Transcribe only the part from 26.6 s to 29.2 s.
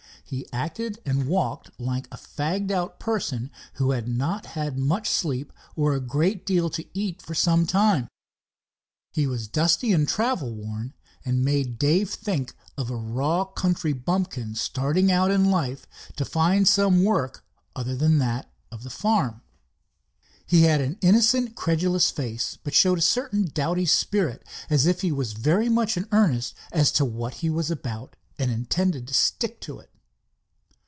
as to what he was about and intended to